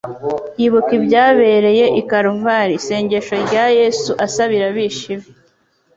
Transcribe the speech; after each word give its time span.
Yibuka 0.59 0.91
ibyabereye 0.99 1.85
i 2.01 2.01
Karuvali. 2.09 2.73
Isengesho 2.79 3.33
rya 3.45 3.65
Yesu 3.79 4.11
asabira 4.25 4.65
abishi 4.71 5.13
be, 5.19 5.27